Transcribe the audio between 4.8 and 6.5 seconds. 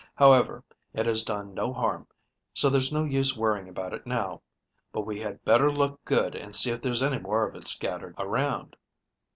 but we had better look good,